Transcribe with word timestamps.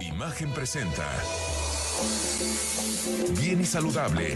Imagen 0.00 0.50
presenta. 0.52 1.06
Bien 3.38 3.60
y 3.60 3.64
saludable 3.64 4.32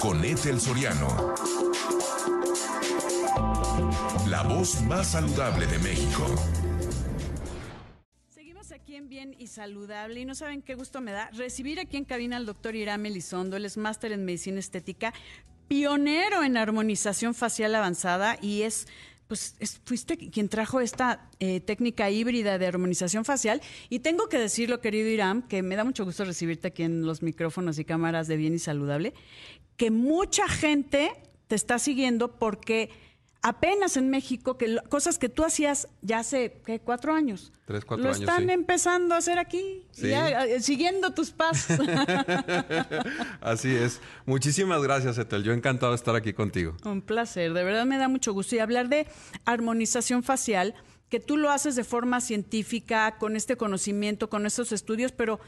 con 0.00 0.22
Ethel 0.24 0.60
Soriano. 0.60 1.34
La 4.28 4.42
voz 4.42 4.82
más 4.82 5.12
saludable 5.12 5.66
de 5.66 5.78
México. 5.78 6.26
Seguimos 8.28 8.70
aquí 8.72 8.96
en 8.96 9.08
Bien 9.08 9.34
y 9.38 9.46
Saludable 9.46 10.20
y 10.20 10.24
no 10.26 10.34
saben 10.34 10.60
qué 10.60 10.74
gusto 10.74 11.00
me 11.00 11.12
da 11.12 11.30
recibir 11.32 11.80
aquí 11.80 11.96
en 11.96 12.04
cabina 12.04 12.36
al 12.36 12.44
doctor 12.44 12.76
Irán 12.76 13.06
Elizondo. 13.06 13.56
Él 13.56 13.64
es 13.64 13.78
máster 13.78 14.12
en 14.12 14.26
medicina 14.26 14.58
estética, 14.58 15.14
pionero 15.68 16.44
en 16.44 16.58
armonización 16.58 17.34
facial 17.34 17.74
avanzada 17.74 18.36
y 18.42 18.62
es 18.62 18.88
pues 19.32 19.80
fuiste 19.86 20.18
quien 20.18 20.50
trajo 20.50 20.82
esta 20.82 21.30
eh, 21.38 21.60
técnica 21.60 22.10
híbrida 22.10 22.58
de 22.58 22.66
armonización 22.66 23.24
facial. 23.24 23.62
Y 23.88 24.00
tengo 24.00 24.28
que 24.28 24.38
decirlo, 24.38 24.82
querido 24.82 25.08
Irán, 25.08 25.40
que 25.40 25.62
me 25.62 25.74
da 25.74 25.84
mucho 25.84 26.04
gusto 26.04 26.26
recibirte 26.26 26.68
aquí 26.68 26.82
en 26.82 27.06
los 27.06 27.22
micrófonos 27.22 27.78
y 27.78 27.86
cámaras 27.86 28.28
de 28.28 28.36
Bien 28.36 28.52
y 28.52 28.58
Saludable, 28.58 29.14
que 29.78 29.90
mucha 29.90 30.46
gente 30.48 31.12
te 31.48 31.54
está 31.54 31.78
siguiendo 31.78 32.38
porque 32.38 32.90
apenas 33.42 33.96
en 33.96 34.08
México, 34.08 34.56
que 34.56 34.78
cosas 34.88 35.18
que 35.18 35.28
tú 35.28 35.44
hacías 35.44 35.88
ya 36.00 36.20
hace 36.20 36.60
¿qué, 36.64 36.78
cuatro 36.80 37.12
años. 37.12 37.52
Tres, 37.64 37.84
cuatro 37.84 38.04
lo 38.04 38.10
años. 38.10 38.20
están 38.20 38.44
sí. 38.46 38.50
empezando 38.52 39.14
a 39.14 39.18
hacer 39.18 39.38
aquí, 39.38 39.84
Sí. 39.90 40.08
ya, 40.08 40.44
eh, 40.46 40.60
siguiendo 40.60 41.12
tus 41.12 41.30
pasos. 41.32 41.78
Así 43.40 43.74
es. 43.74 44.00
Muchísimas 44.26 44.82
gracias, 44.82 45.18
Etel. 45.18 45.42
Yo 45.42 45.52
encantado 45.52 45.92
de 45.92 45.96
estar 45.96 46.14
aquí 46.14 46.32
contigo. 46.32 46.74
Un 46.84 47.02
placer, 47.02 47.52
de 47.52 47.64
verdad 47.64 47.84
me 47.86 47.98
da 47.98 48.08
mucho 48.08 48.32
gusto. 48.32 48.54
Y 48.56 48.58
hablar 48.60 48.88
de 48.88 49.06
armonización 49.44 50.22
facial, 50.22 50.74
que 51.08 51.20
tú 51.20 51.36
lo 51.36 51.50
haces 51.50 51.76
de 51.76 51.84
forma 51.84 52.20
científica, 52.20 53.16
con 53.18 53.36
este 53.36 53.56
conocimiento, 53.56 54.30
con 54.30 54.46
estos 54.46 54.72
estudios, 54.72 55.12
pero 55.12 55.40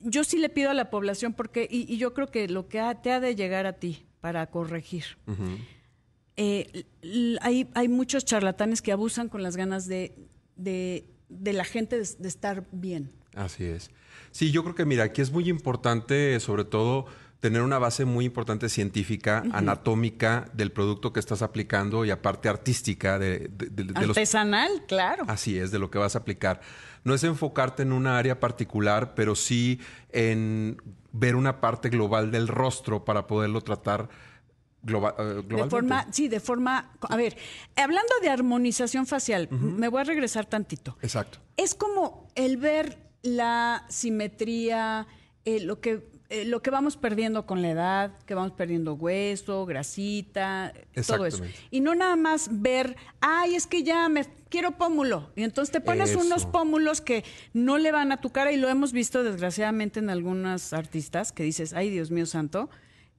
yo 0.00 0.24
sí 0.24 0.38
le 0.38 0.48
pido 0.48 0.70
a 0.70 0.74
la 0.74 0.90
población, 0.90 1.34
porque, 1.34 1.66
y, 1.70 1.92
y 1.92 1.98
yo 1.98 2.14
creo 2.14 2.28
que 2.28 2.48
lo 2.48 2.68
que 2.68 2.80
ha- 2.80 3.02
te 3.02 3.12
ha 3.12 3.20
de 3.20 3.34
llegar 3.36 3.66
a 3.66 3.74
ti 3.74 4.06
para 4.20 4.46
corregir. 4.46 5.04
Eh, 6.42 6.86
hay, 7.42 7.68
hay 7.74 7.88
muchos 7.88 8.24
charlatanes 8.24 8.80
que 8.80 8.92
abusan 8.92 9.28
con 9.28 9.42
las 9.42 9.58
ganas 9.58 9.86
de, 9.86 10.14
de, 10.56 11.04
de 11.28 11.52
la 11.52 11.64
gente 11.64 11.98
de, 11.98 12.08
de 12.18 12.28
estar 12.28 12.64
bien. 12.72 13.12
Así 13.34 13.64
es. 13.64 13.90
Sí, 14.30 14.50
yo 14.50 14.62
creo 14.62 14.74
que 14.74 14.86
mira, 14.86 15.04
aquí 15.04 15.20
es 15.20 15.32
muy 15.32 15.50
importante, 15.50 16.40
sobre 16.40 16.64
todo, 16.64 17.04
tener 17.40 17.60
una 17.60 17.78
base 17.78 18.06
muy 18.06 18.24
importante 18.24 18.70
científica, 18.70 19.42
anatómica 19.52 20.50
del 20.54 20.72
producto 20.72 21.12
que 21.12 21.20
estás 21.20 21.42
aplicando 21.42 22.06
y 22.06 22.10
aparte 22.10 22.48
artística 22.48 23.18
de, 23.18 23.50
los 23.76 24.08
Artesanal, 24.08 24.70
claro. 24.88 25.24
Así 25.28 25.58
es, 25.58 25.70
de 25.70 25.78
lo 25.78 25.90
que 25.90 25.98
vas 25.98 26.16
a 26.16 26.20
aplicar. 26.20 26.62
No 27.04 27.12
es 27.12 27.22
enfocarte 27.22 27.82
en 27.82 27.92
una 27.92 28.16
área 28.16 28.40
particular, 28.40 29.14
pero 29.14 29.34
sí 29.34 29.78
en 30.10 30.78
ver 31.12 31.36
una 31.36 31.60
parte 31.60 31.90
global 31.90 32.30
del 32.30 32.48
rostro 32.48 33.04
para 33.04 33.26
poderlo 33.26 33.60
tratar 33.60 34.08
globa- 34.82 35.14
eh. 35.18 35.42
De 35.46 35.64
forma, 35.68 36.06
sí, 36.10 36.28
de 36.28 36.40
forma. 36.40 36.92
A 37.00 37.16
ver, 37.16 37.36
hablando 37.76 38.12
de 38.22 38.28
armonización 38.30 39.06
facial, 39.06 39.48
me 39.50 39.88
voy 39.88 40.00
a 40.00 40.04
regresar 40.04 40.46
tantito. 40.46 40.96
Exacto. 41.02 41.38
Es 41.56 41.74
como 41.74 42.28
el 42.34 42.56
ver 42.56 42.98
la 43.22 43.84
simetría, 43.88 45.06
eh, 45.44 45.60
lo 45.60 45.80
que 45.80 46.08
eh, 46.32 46.44
lo 46.44 46.62
que 46.62 46.70
vamos 46.70 46.96
perdiendo 46.96 47.44
con 47.44 47.60
la 47.60 47.70
edad, 47.70 48.12
que 48.24 48.36
vamos 48.36 48.52
perdiendo 48.52 48.94
hueso, 48.94 49.66
grasita, 49.66 50.72
todo 51.04 51.26
eso. 51.26 51.42
Y 51.72 51.80
no 51.80 51.96
nada 51.96 52.14
más 52.14 52.48
ver, 52.52 52.94
ay, 53.20 53.56
es 53.56 53.66
que 53.66 53.82
ya 53.82 54.08
me 54.08 54.24
quiero 54.48 54.78
pómulo. 54.78 55.32
Y 55.34 55.42
entonces 55.42 55.72
te 55.72 55.80
pones 55.80 56.10
Eso. 56.10 56.20
unos 56.20 56.46
pómulos 56.46 57.00
que 57.00 57.24
no 57.52 57.78
le 57.78 57.90
van 57.90 58.12
a 58.12 58.20
tu 58.20 58.30
cara 58.30 58.52
y 58.52 58.58
lo 58.58 58.68
hemos 58.68 58.92
visto 58.92 59.24
desgraciadamente 59.24 59.98
en 59.98 60.08
algunas 60.08 60.72
artistas 60.72 61.32
que 61.32 61.42
dices, 61.42 61.72
ay, 61.72 61.90
Dios 61.90 62.12
mío 62.12 62.26
santo, 62.26 62.70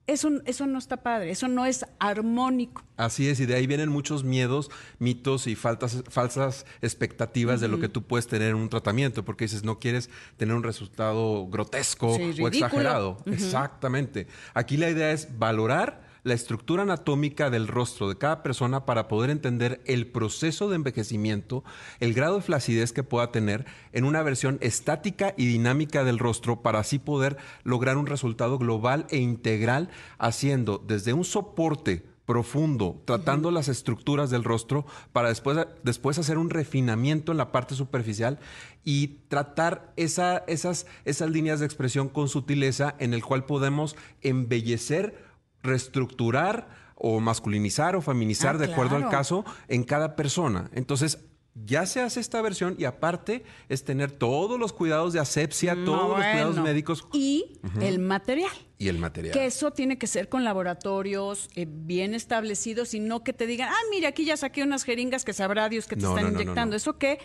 eso, 0.07 0.29
eso 0.45 0.65
no 0.67 0.77
está 0.79 0.97
padre, 0.97 1.31
eso 1.31 1.47
no 1.47 1.65
es 1.65 1.85
armónico. 1.99 2.83
Así 2.97 3.27
es, 3.27 3.39
y 3.39 3.45
de 3.45 3.55
ahí 3.55 3.67
vienen 3.67 3.89
muchos 3.89 4.23
miedos, 4.23 4.69
mitos 4.99 5.47
y 5.47 5.55
faltas, 5.55 6.03
falsas 6.09 6.65
expectativas 6.81 7.61
de 7.61 7.67
lo 7.67 7.79
que 7.79 7.89
tú 7.89 8.03
puedes 8.03 8.27
tener 8.27 8.49
en 8.49 8.55
un 8.55 8.69
tratamiento, 8.69 9.23
porque 9.23 9.45
dices, 9.45 9.63
no 9.63 9.79
quieres 9.79 10.09
tener 10.37 10.55
un 10.55 10.63
resultado 10.63 11.47
grotesco 11.47 12.15
Sí, 12.15 12.41
o 12.41 12.47
exagerado. 12.47 13.17
Exactamente. 13.25 14.27
Aquí 14.53 14.77
la 14.77 14.89
idea 14.89 15.11
es 15.11 15.37
valorar 15.37 16.10
la 16.23 16.33
estructura 16.33 16.83
anatómica 16.83 17.49
del 17.49 17.67
rostro 17.67 18.07
de 18.07 18.17
cada 18.17 18.43
persona 18.43 18.85
para 18.85 19.07
poder 19.07 19.29
entender 19.29 19.81
el 19.85 20.07
proceso 20.07 20.69
de 20.69 20.75
envejecimiento, 20.75 21.63
el 21.99 22.13
grado 22.13 22.35
de 22.35 22.41
flacidez 22.41 22.93
que 22.93 23.03
pueda 23.03 23.31
tener 23.31 23.65
en 23.91 24.03
una 24.05 24.21
versión 24.21 24.57
estática 24.61 25.33
y 25.37 25.47
dinámica 25.47 26.03
del 26.03 26.19
rostro 26.19 26.61
para 26.61 26.79
así 26.79 26.99
poder 26.99 27.37
lograr 27.63 27.97
un 27.97 28.05
resultado 28.05 28.57
global 28.57 29.07
e 29.09 29.17
integral 29.17 29.89
haciendo 30.19 30.77
desde 30.85 31.13
un 31.13 31.23
soporte 31.25 32.05
profundo, 32.27 33.01
tratando 33.03 33.51
las 33.51 33.67
estructuras 33.67 34.29
del 34.29 34.43
rostro 34.45 34.85
para 35.11 35.29
después, 35.29 35.57
después 35.83 36.17
hacer 36.17 36.37
un 36.37 36.49
refinamiento 36.49 37.31
en 37.33 37.37
la 37.37 37.51
parte 37.51 37.75
superficial 37.75 38.39
y 38.85 39.19
tratar 39.27 39.91
esa- 39.97 40.37
esas, 40.47 40.85
esas 41.03 41.29
líneas 41.29 41.59
de 41.59 41.65
expresión 41.65 42.07
con 42.07 42.29
sutileza 42.29 42.95
en 42.99 43.13
el 43.13 43.23
cual 43.25 43.45
podemos 43.45 43.97
embellecer, 44.21 45.30
reestructurar 45.63 46.67
o 46.95 47.19
masculinizar 47.19 47.95
o 47.95 48.01
feminizar 48.01 48.55
Ah, 48.55 48.57
de 48.59 48.71
acuerdo 48.71 48.95
al 48.95 49.09
caso 49.09 49.43
en 49.67 49.83
cada 49.83 50.15
persona. 50.15 50.69
Entonces, 50.73 51.19
ya 51.53 51.85
se 51.85 51.99
hace 52.01 52.19
esta 52.21 52.41
versión 52.41 52.75
y 52.77 52.85
aparte 52.85 53.43
es 53.67 53.83
tener 53.83 54.09
todos 54.11 54.57
los 54.59 54.71
cuidados 54.71 55.11
de 55.13 55.19
asepsia, 55.19 55.75
No, 55.75 55.85
todos 55.85 56.17
los 56.17 56.25
cuidados 56.25 56.57
médicos 56.61 57.05
Y 57.11 57.59
el 57.81 57.99
material. 57.99 58.51
y 58.77 58.87
el 58.87 58.97
material. 58.97 59.33
Que 59.33 59.45
eso 59.47 59.71
tiene 59.71 59.97
que 59.97 60.07
ser 60.07 60.29
con 60.29 60.45
laboratorios 60.45 61.49
eh, 61.55 61.67
bien 61.69 62.13
establecidos 62.15 62.93
y 62.93 62.99
no 63.01 63.23
que 63.25 63.33
te 63.33 63.47
digan, 63.47 63.67
ah, 63.69 63.77
mire, 63.91 64.07
aquí 64.07 64.23
ya 64.23 64.37
saqué 64.37 64.63
unas 64.63 64.83
jeringas 64.85 65.25
que 65.25 65.33
sabrá 65.33 65.67
Dios 65.67 65.87
que 65.87 65.97
te 65.97 66.03
No, 66.03 66.17
están 66.17 66.33
no, 66.33 66.41
inyectando. 66.41 66.75
Eso 66.77 66.97
que 66.97 67.19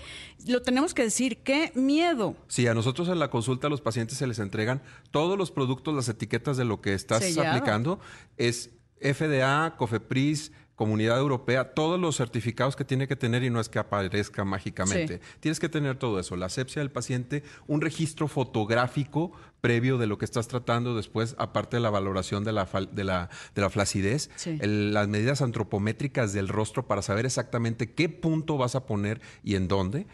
lo 0.47 0.61
tenemos 0.61 0.93
que 0.93 1.03
decir, 1.03 1.39
qué 1.45 1.71
miedo. 1.77 2.35
Sí, 2.49 2.67
a 2.67 2.75
nosotros 2.75 3.09
en 3.09 3.21
la 3.21 3.31
consulta 3.31 3.69
a 3.69 3.71
los 3.71 3.81
pacientes 3.81 4.19
se 4.19 4.27
les 4.27 4.41
entregan 4.41 4.83
todos 5.13 5.39
los 5.39 5.53
productos, 5.53 5.95
las 5.95 6.09
etiquetas 6.09 6.57
de 6.57 6.65
lo 6.65 6.81
que 6.81 6.95
estás 6.95 7.23
Sellado. 7.23 7.51
aplicando. 7.57 8.01
Es 8.37 8.71
FDA, 9.01 9.77
COFEPRIS, 9.77 10.51
Comunidad 10.77 11.19
Europea, 11.19 11.73
todos 11.73 11.99
los 11.99 12.17
certificados 12.17 12.77
que 12.77 12.85
tiene 12.85 13.09
que 13.09 13.17
tener 13.17 13.43
y 13.43 13.51
no 13.51 13.61
es 13.61 13.69
que 13.71 13.79
aparezca 13.79 14.45
mágicamente. 14.45 15.21
Tienes 15.41 15.59
que 15.59 15.71
tener 15.71 15.97
todo 15.97 16.21
eso, 16.21 16.37
la 16.37 16.47
asepsia 16.47 16.81
del 16.81 16.91
paciente, 16.91 17.43
un 17.67 17.81
registro 17.81 18.29
fotográfico 18.29 19.33
previo 19.67 19.99
de 19.99 20.07
lo 20.07 20.17
que 20.17 20.25
estás 20.25 20.47
tratando 20.47 20.95
después, 20.95 21.35
aparte 21.39 21.77
de 21.79 21.81
la 21.81 21.91
valoración 21.91 22.45
de 22.45 22.53
la, 22.53 22.69
de 22.93 23.03
la, 23.03 23.29
de 23.55 23.61
la 23.63 23.69
flacidez, 23.71 24.31
Sí. 24.37 24.57
el- 24.61 24.95
las 24.95 25.09
medidas 25.09 25.43
antropométricas 25.43 26.33
del 26.33 26.47
rostro 26.49 26.87
para 26.87 27.03
saber 27.03 27.27
exactamente 27.27 27.93
qué 27.93 28.09
punto 28.09 28.57
vas 28.59 28.77
a 28.77 28.87
poner 28.87 29.21
y 29.43 29.57
en 29.57 29.67
dónde. 29.67 30.07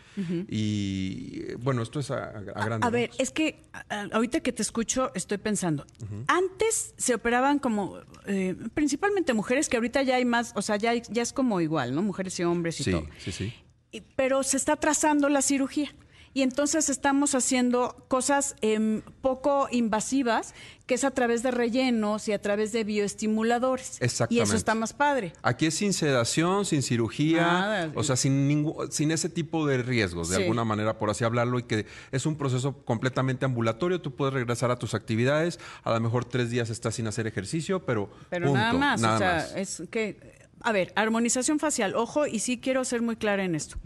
Y 0.48 1.54
bueno, 1.56 1.82
esto 1.82 2.00
es 2.00 2.10
a, 2.10 2.28
a 2.28 2.40
grande. 2.64 2.86
A 2.86 2.90
ver, 2.90 3.10
es 3.18 3.30
que 3.30 3.60
ahorita 4.12 4.40
que 4.40 4.52
te 4.52 4.62
escucho 4.62 5.10
estoy 5.14 5.38
pensando, 5.38 5.84
antes 6.28 6.94
se 6.96 7.14
operaban 7.14 7.58
como, 7.58 7.98
eh, 8.26 8.56
principalmente 8.74 9.34
mujeres, 9.34 9.68
que 9.68 9.76
ahorita 9.76 10.02
ya 10.02 10.16
hay 10.16 10.24
más, 10.24 10.52
o 10.54 10.62
sea, 10.62 10.76
ya, 10.76 10.94
ya 10.94 11.22
es 11.22 11.32
como 11.32 11.60
igual, 11.60 11.94
¿no? 11.94 12.02
Mujeres 12.02 12.38
y 12.40 12.44
hombres 12.44 12.80
y 12.80 12.84
Sí, 12.84 12.90
todo. 12.92 13.06
sí, 13.18 13.32
sí. 13.32 13.52
Pero 14.16 14.42
se 14.42 14.56
está 14.56 14.76
trazando 14.76 15.28
la 15.28 15.42
cirugía. 15.42 15.94
Y 16.34 16.42
entonces 16.42 16.88
estamos 16.88 17.34
haciendo 17.34 18.04
cosas 18.08 18.56
em, 18.62 19.02
poco 19.20 19.68
invasivas, 19.70 20.54
que 20.86 20.94
es 20.94 21.04
a 21.04 21.10
través 21.10 21.42
de 21.42 21.50
rellenos 21.50 22.26
y 22.28 22.32
a 22.32 22.40
través 22.40 22.72
de 22.72 22.84
bioestimuladores. 22.84 23.92
Y 23.92 23.92
eso 23.96 24.04
Exactamente. 24.04 24.56
está 24.56 24.74
más 24.74 24.92
padre. 24.92 25.32
Aquí 25.42 25.66
es 25.66 25.74
sin 25.74 25.92
sedación, 25.92 26.64
sin 26.64 26.82
cirugía, 26.82 27.42
Nada. 27.42 27.92
o 27.94 28.02
sea, 28.02 28.16
sin 28.16 28.48
ningún, 28.48 28.90
sin 28.90 29.10
ese 29.10 29.28
tipo 29.28 29.66
de 29.66 29.78
riesgos, 29.82 30.28
de 30.30 30.36
Sí. 30.36 30.42
alguna 30.42 30.64
manera, 30.64 30.98
por 30.98 31.10
así 31.10 31.22
hablarlo, 31.24 31.58
y 31.58 31.64
que 31.64 31.86
es 32.10 32.26
un 32.26 32.36
proceso 32.36 32.76
completamente 32.84 33.44
ambulatorio. 33.44 34.00
Tú 34.00 34.14
puedes 34.14 34.32
regresar 34.34 34.70
a 34.70 34.78
tus 34.78 34.94
actividades, 34.94 35.60
a 35.84 35.92
lo 35.92 36.00
mejor 36.00 36.24
tres 36.24 36.50
días 36.50 36.70
estás 36.70 36.94
sin 36.94 37.06
hacer 37.06 37.26
ejercicio, 37.26 37.84
pero, 37.84 38.10
Pero 38.30 38.46
punto, 38.46 38.58
nada 38.60 38.72
más. 38.72 39.00
nada 39.00 39.14
o 39.16 39.18
sea, 39.18 39.32
más. 39.34 39.56
es 39.56 39.82
que. 39.90 40.40
A 40.64 40.70
ver, 40.70 40.92
armonización 40.94 41.58
facial. 41.58 41.96
Ojo, 41.96 42.26
y 42.26 42.38
sí 42.38 42.58
quiero 42.58 42.84
ser 42.84 43.02
muy 43.02 43.16
clara 43.16 43.42
en 43.44 43.56
esto. 43.56 43.76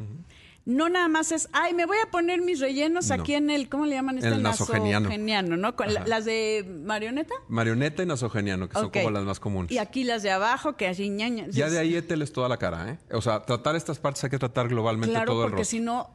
No 0.67 0.89
nada 0.89 1.07
más 1.07 1.31
es, 1.31 1.49
ay, 1.53 1.75
me 1.75 1.87
voy 1.87 1.97
a 2.05 2.11
poner 2.11 2.43
mis 2.43 2.59
rellenos 2.61 3.09
No. 3.09 3.15
aquí 3.15 3.35
en 3.35 3.51
el, 3.51 3.69
¿cómo 3.69 3.87
le 3.87 3.95
llaman? 3.95 4.19
Este 4.19 4.29
El 4.31 4.43
nasogeniano. 4.43 5.05
nasogeniano, 5.09 5.57
¿no? 5.57 5.77
Con 5.77 5.95
la- 5.95 6.05
las 6.05 6.25
de 6.25 6.67
marioneta. 6.85 7.35
Marioneta 7.49 8.03
y 8.03 8.07
nasogeniano, 8.07 8.69
que 8.69 8.75
son 8.77 8.91
como 8.91 9.11
las 9.13 9.23
más 9.23 9.39
comunes. 9.39 9.71
Y 9.71 9.79
aquí 9.79 10.03
las 10.03 10.25
de 10.25 10.33
abajo, 10.33 10.77
que 10.77 10.89
así 10.89 11.09
ñaña. 11.09 11.47
Ya 11.51 11.71
de 11.71 11.79
ahí 11.79 11.95
étel 11.95 12.21
es 12.23 12.33
toda 12.33 12.49
la 12.49 12.57
cara, 12.57 12.91
¿eh? 12.91 12.99
O 13.13 13.23
sea, 13.23 13.45
tratar 13.45 13.77
estas 13.77 14.01
partes 14.01 14.25
hay 14.25 14.31
que 14.31 14.39
tratar 14.41 14.69
globalmente 14.69 15.13
Claro, 15.15 15.33
todo 15.33 15.45
el 15.45 15.51
porque 15.51 15.61
rostro. 15.63 15.79
si 15.79 15.81
no. 15.81 16.11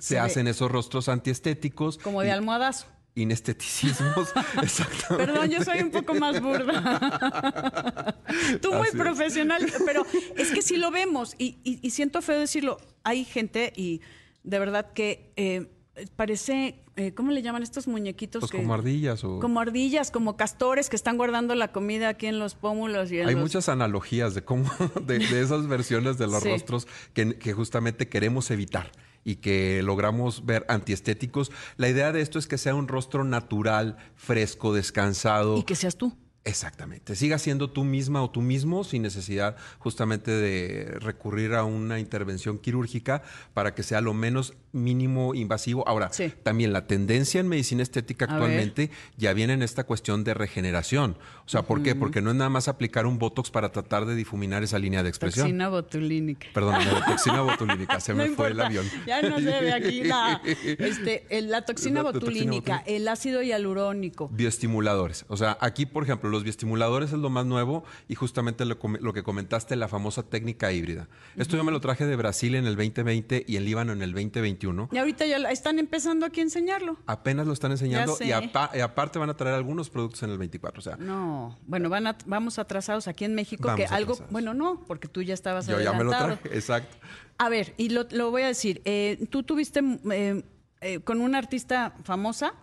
Se 0.00 0.18
hacen 0.18 0.48
esos 0.48 0.70
rostros 0.70 1.08
antiestéticos. 1.08 1.98
Como 1.98 2.22
de 2.22 2.28
y- 2.28 2.30
almohadazo. 2.30 2.86
Inesteticismos. 3.14 4.32
Exactamente. 4.62 5.32
Perdón, 5.32 5.50
yo 5.50 5.62
soy 5.62 5.80
un 5.80 5.90
poco 5.90 6.14
más 6.14 6.40
burda. 6.40 8.16
Tú 8.60 8.70
muy 8.72 8.88
Así 8.88 8.96
es. 8.96 9.02
profesional, 9.02 9.72
pero 9.86 10.06
es 10.36 10.50
que 10.52 10.62
si 10.62 10.76
lo 10.76 10.90
vemos, 10.90 11.34
y, 11.38 11.58
y- 11.62 11.78
y 11.82 11.90
siento 11.90 12.22
feo 12.22 12.38
decirlo, 12.40 12.78
hay 13.04 13.24
gente, 13.24 13.72
y 13.76 14.00
de 14.44 14.58
verdad 14.58 14.92
que 14.92 15.32
eh, 15.36 15.68
eh, 15.96 16.06
parece, 16.16 16.82
eh, 16.96 17.12
¿cómo 17.12 17.32
le 17.32 17.42
llaman 17.42 17.62
estos 17.62 17.86
muñequitos? 17.86 18.40
Pues 18.40 18.50
que- 18.52 18.56
como 18.58 18.72
ardillas 18.74 19.22
o... 19.24 19.38
Como 19.40 19.60
ardillas, 19.60 20.10
como 20.10 20.36
castores 20.38 20.88
que 20.88 20.96
están 20.96 21.18
guardando 21.18 21.54
la 21.54 21.70
comida 21.70 22.08
aquí 22.08 22.26
en 22.26 22.38
los 22.38 22.54
pómulos 22.54 23.12
y 23.12 23.18
en 23.18 23.28
Hay 23.28 23.34
los- 23.34 23.42
muchas 23.42 23.68
analogías 23.68 24.34
de 24.34 24.42
cómo, 24.42 24.70
de, 25.06 25.18
de 25.18 25.42
esas 25.42 25.66
versiones 25.68 26.16
de 26.16 26.28
los 26.28 26.42
Sí. 26.42 26.48
rostros 26.48 26.88
que, 27.12 27.36
que 27.36 27.52
justamente 27.52 28.08
queremos 28.08 28.50
evitar 28.50 28.90
y 29.24 29.36
que 29.36 29.82
logramos 29.82 30.46
ver 30.46 30.64
antiestéticos. 30.68 31.50
La 31.76 31.88
idea 31.88 32.12
de 32.12 32.20
esto 32.20 32.38
es 32.38 32.46
que 32.46 32.58
sea 32.58 32.74
un 32.74 32.88
rostro 32.88 33.24
natural, 33.24 33.96
fresco, 34.14 34.72
descansado. 34.72 35.56
Y 35.56 35.62
que 35.64 35.76
seas 35.76 35.96
tú. 35.96 36.16
Exactamente. 36.44 37.14
Siga 37.14 37.38
siendo 37.38 37.70
tú 37.70 37.84
misma 37.84 38.20
o 38.22 38.30
tú 38.30 38.42
mismo 38.42 38.82
sin 38.82 39.02
necesidad 39.02 39.56
justamente 39.78 40.32
de 40.32 40.96
recurrir 40.98 41.54
a 41.54 41.62
una 41.62 42.00
intervención 42.00 42.58
quirúrgica 42.58 43.22
para 43.54 43.74
que 43.76 43.84
sea 43.84 44.00
lo 44.00 44.12
menos 44.12 44.54
mínimo 44.72 45.34
invasivo. 45.36 45.86
Ahora, 45.86 46.12
Sí. 46.12 46.32
también 46.42 46.72
la 46.72 46.86
tendencia 46.88 47.40
en 47.40 47.46
medicina 47.48 47.82
estética 47.84 48.24
actualmente 48.24 48.90
ya 49.16 49.32
viene 49.34 49.52
en 49.52 49.62
esta 49.62 49.84
cuestión 49.84 50.24
de 50.24 50.34
regeneración. 50.34 51.16
O 51.46 51.48
sea, 51.48 51.62
¿por 51.62 51.82
qué? 51.82 51.94
Porque 51.94 52.20
no 52.22 52.30
es 52.30 52.36
nada 52.36 52.50
más 52.50 52.66
aplicar 52.66 53.06
un 53.06 53.18
botox 53.18 53.50
para 53.50 53.70
tratar 53.70 54.04
de 54.06 54.16
difuminar 54.16 54.62
esa 54.64 54.78
línea 54.80 55.02
de 55.04 55.10
expresión. 55.10 55.44
Toxina 55.46 55.68
botulínica. 55.68 56.48
Perdón, 56.54 56.74
toxina 57.06 57.42
botulínica, 57.42 58.00
se 58.00 58.14
me 58.14 58.28
No 58.30 58.34
fue 58.34 58.48
el 58.48 58.60
avión. 58.60 58.86
Ya 59.06 59.22
no 59.22 59.38
se 59.38 59.44
ve 59.44 59.72
aquí 59.72 60.02
la, 60.04 60.40
este, 60.64 61.24
la 61.42 61.62
toxina 61.64 62.02
La- 62.02 62.10
la 62.10 62.12
botulínica. 62.12 62.82
el 62.86 63.06
ácido 63.06 63.42
hialurónico. 63.42 64.28
Bioestimuladores. 64.30 65.24
O 65.28 65.36
sea, 65.36 65.56
aquí, 65.60 65.86
por 65.86 66.02
ejemplo, 66.04 66.31
los 66.32 66.42
bioestimuladores 66.42 67.12
es 67.12 67.18
lo 67.18 67.30
más 67.30 67.46
nuevo 67.46 67.84
y 68.08 68.14
justamente 68.16 68.64
lo, 68.64 68.78
lo 69.00 69.12
que 69.12 69.22
comentaste, 69.22 69.76
la 69.76 69.86
famosa 69.88 70.22
técnica 70.24 70.72
híbrida. 70.72 71.08
Esto 71.36 71.56
yo 71.56 71.62
me 71.64 71.70
lo 71.70 71.80
traje 71.80 72.06
de 72.06 72.16
Brasil 72.16 72.54
en 72.56 72.66
el 72.66 72.74
2020 72.76 73.44
y 73.46 73.56
en 73.56 73.64
Líbano 73.64 73.92
en 73.92 74.02
el 74.02 74.12
2021. 74.12 74.88
Y 74.90 74.98
ahorita 74.98 75.26
ya 75.26 75.36
están 75.50 75.78
empezando 75.78 76.26
aquí 76.26 76.40
a 76.40 76.42
enseñarlo. 76.44 76.96
Apenas 77.06 77.46
lo 77.46 77.52
están 77.52 77.70
enseñando 77.70 78.16
y, 78.20 78.32
apa- 78.32 78.70
y 78.74 78.80
aparte 78.80 79.18
van 79.18 79.30
a 79.30 79.34
traer 79.36 79.54
algunos 79.54 79.90
productos 79.90 80.22
en 80.24 80.30
el 80.30 80.38
24. 80.38 80.78
O 80.78 80.82
sea, 80.82 80.96
No, 80.96 81.58
bueno, 81.66 81.88
van 81.88 82.06
a- 82.08 82.16
vamos 82.26 82.58
atrasados 82.58 83.06
aquí 83.08 83.24
en 83.24 83.34
México, 83.34 83.72
que 83.76 83.84
algo, 83.86 84.18
bueno, 84.30 84.54
no, 84.54 84.82
porque 84.86 85.06
tú 85.08 85.22
ya 85.22 85.34
estabas 85.34 85.66
yo 85.66 85.80
ya 85.80 85.92
me 85.92 86.04
lo 86.04 86.12
adelantado. 86.12 86.38
traje. 86.40 86.56
Exacto. 86.56 86.96
A 87.38 87.48
ver, 87.48 87.74
y 87.76 87.88
lo, 87.90 88.06
lo 88.10 88.30
voy 88.30 88.42
a 88.42 88.46
decir, 88.46 88.80
eh, 88.84 89.26
tú 89.30 89.42
tuviste 89.42 89.80
eh, 90.12 90.42
eh, 90.80 91.00
con 91.00 91.20
una 91.20 91.38
artista 91.38 91.94
famosa, 92.04 92.54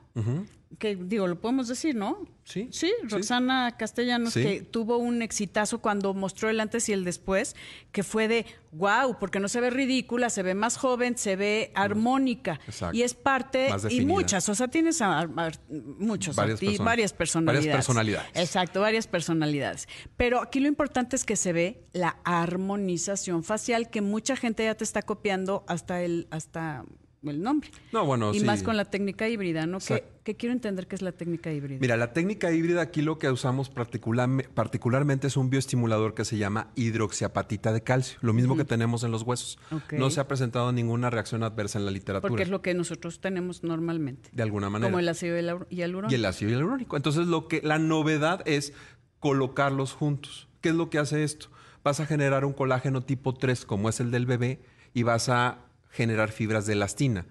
que 0.78 0.96
digo, 0.96 1.28
lo 1.28 1.42
podemos 1.42 1.68
decir, 1.68 1.96
¿no? 1.96 2.26
Sí, 2.44 2.68
Sí, 2.72 2.88
sí. 3.02 3.08
Roxana 3.10 3.76
Castellanos, 3.78 4.34
Sí. 4.34 4.42
que 4.44 4.62
tuvo 4.62 4.98
un 4.98 5.22
exitazo 5.22 5.80
cuando 5.82 6.14
mostró 6.14 6.50
el 6.50 6.60
antes 6.60 6.88
y 6.90 6.94
el 6.94 7.04
después, 7.04 7.56
que 7.92 8.04
fue 8.04 8.28
de 8.28 8.46
wow, 8.72 9.18
porque 9.20 9.40
no 9.40 9.48
se 9.50 9.60
ve 9.62 9.70
ridícula, 9.72 10.30
se 10.30 10.44
ve 10.44 10.54
más 10.54 10.78
joven, 10.78 11.18
se 11.18 11.36
ve 11.36 11.72
armónica. 11.76 12.60
Exacto. 12.68 12.96
Y 12.96 13.02
es 13.04 13.14
parte, 13.16 13.70
y 13.90 14.06
muchas, 14.06 14.48
o 14.50 14.56
sea, 14.56 14.68
tienes 14.68 15.02
a- 15.02 15.22
a- 15.22 15.52
muchos, 15.70 16.36
Varias 16.36 16.60
arti- 16.60 16.66
personas. 16.68 16.86
varias 16.86 17.14
personalidades. 17.14 17.66
Varias 17.66 17.76
personalidades. 17.86 18.30
Exacto, 18.36 18.82
varias 18.82 19.08
personalidades. 19.08 19.88
Pero 20.18 20.40
aquí 20.42 20.60
lo 20.60 20.68
importante 20.68 21.16
es 21.16 21.26
que 21.26 21.36
se 21.36 21.52
ve 21.54 21.84
la 21.94 22.18
armonización 22.24 23.44
facial, 23.44 23.90
que 23.90 24.02
mucha 24.02 24.36
gente 24.36 24.64
ya 24.64 24.76
te 24.76 24.84
está 24.84 25.02
copiando 25.02 25.64
hasta 25.68 26.02
el, 26.04 26.28
hasta 26.32 26.86
el 27.24 27.42
nombre. 27.42 27.70
No, 27.92 28.06
bueno, 28.06 28.34
y 28.34 28.40
sí. 28.40 28.46
más 28.46 28.64
con 28.64 28.78
la 28.78 28.86
técnica 28.86 29.28
híbrida, 29.28 29.66
¿no? 29.66 29.80
Que, 30.24 30.36
quiero 30.36 30.54
entender 30.54 30.88
qué 30.88 30.96
es 30.96 31.02
la 31.02 31.12
técnica 31.12 31.52
híbrida. 31.52 31.80
Mira, 31.82 31.98
la 31.98 32.14
técnica 32.14 32.52
híbrida 32.52 32.82
aquí 32.82 33.02
lo 33.02 33.18
que 33.18 33.30
usamos 33.32 33.74
particularme- 33.74 34.48
particularmente 34.48 35.26
es 35.28 35.36
un 35.38 35.50
bioestimulador 35.50 36.14
que 36.14 36.24
se 36.24 36.38
llama 36.38 36.68
hidroxiapatita 36.76 37.74
de 37.74 37.82
calcio, 37.82 38.20
lo 38.22 38.32
mismo 38.34 38.56
que 38.56 38.64
tenemos 38.64 39.04
en 39.04 39.12
los 39.12 39.24
huesos. 39.24 39.58
No 39.92 40.10
se 40.12 40.20
ha 40.20 40.28
presentado 40.28 40.72
ninguna 40.72 41.10
reacción 41.10 41.42
adversa 41.44 41.80
en 41.80 41.86
la 41.86 41.92
literatura. 41.92 42.30
porque 42.30 42.44
es 42.44 42.50
lo 42.50 42.62
que 42.62 42.74
nosotros 42.76 43.20
tenemos 43.22 43.64
normalmente. 43.64 44.30
de 44.32 44.44
alguna 44.44 44.70
manera. 44.70 44.90
Como 44.92 45.00
el 45.00 45.10
ácido 45.10 45.36
hialu- 45.38 45.68
hialurónico. 45.70 46.12
y 46.12 46.16
el 46.16 46.26
ácido 46.26 46.52
hialurónico. 46.52 46.96
Entonces, 46.96 47.26
lo 47.28 47.48
que 47.48 47.62
la 47.64 47.80
novedad 47.80 48.42
es 48.46 48.74
colocarlos 49.20 49.94
juntos. 49.94 50.48
¿Qué 50.62 50.70
es 50.70 50.76
lo 50.76 50.90
que 50.90 51.00
hace 51.00 51.24
esto? 51.24 51.48
Vas 51.84 52.00
a 52.00 52.06
generar 52.06 52.46
un 52.46 52.54
colágeno 52.54 53.02
tipo 53.02 53.34
3, 53.34 53.66
como 53.66 53.90
es 53.90 54.00
el 54.00 54.12
del 54.12 54.26
bebé, 54.26 54.60
y 54.94 55.04
vas 55.04 55.30
a 55.30 55.60
generar 55.92 56.32
fibras 56.32 56.66
de 56.66 56.74
elastina. 56.74 57.26